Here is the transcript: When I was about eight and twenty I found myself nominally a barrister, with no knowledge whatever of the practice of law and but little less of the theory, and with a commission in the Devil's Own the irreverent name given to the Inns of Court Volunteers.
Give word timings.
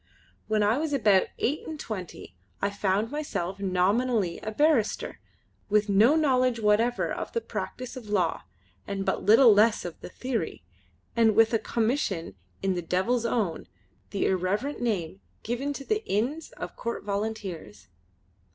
When 0.47 0.63
I 0.63 0.79
was 0.79 0.93
about 0.93 1.27
eight 1.37 1.67
and 1.67 1.79
twenty 1.79 2.35
I 2.59 2.71
found 2.71 3.11
myself 3.11 3.59
nominally 3.59 4.39
a 4.39 4.49
barrister, 4.51 5.19
with 5.69 5.89
no 5.89 6.15
knowledge 6.15 6.59
whatever 6.59 7.11
of 7.11 7.33
the 7.33 7.39
practice 7.39 7.95
of 7.95 8.09
law 8.09 8.41
and 8.87 9.05
but 9.05 9.21
little 9.23 9.53
less 9.53 9.85
of 9.85 9.99
the 10.01 10.09
theory, 10.09 10.63
and 11.15 11.35
with 11.35 11.53
a 11.53 11.59
commission 11.59 12.33
in 12.63 12.73
the 12.73 12.81
Devil's 12.81 13.27
Own 13.27 13.67
the 14.09 14.25
irreverent 14.25 14.81
name 14.81 15.21
given 15.43 15.71
to 15.73 15.85
the 15.85 16.03
Inns 16.07 16.49
of 16.53 16.75
Court 16.75 17.03
Volunteers. 17.03 17.87